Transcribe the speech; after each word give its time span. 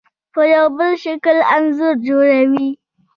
په 0.33 0.41
یو 0.53 0.65
بل 0.77 0.91
شکل 1.05 1.37
انځور 1.55 1.95
جوړوي. 2.07 2.69